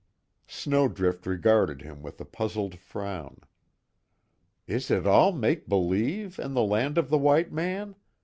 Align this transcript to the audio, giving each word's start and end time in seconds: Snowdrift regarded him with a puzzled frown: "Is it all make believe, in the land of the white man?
Snowdrift 0.47 1.27
regarded 1.27 1.83
him 1.83 2.01
with 2.01 2.19
a 2.19 2.25
puzzled 2.25 2.79
frown: 2.79 3.39
"Is 4.65 4.89
it 4.89 5.05
all 5.05 5.31
make 5.31 5.69
believe, 5.69 6.39
in 6.39 6.55
the 6.55 6.63
land 6.63 6.97
of 6.97 7.11
the 7.11 7.19
white 7.19 7.51
man? 7.51 7.93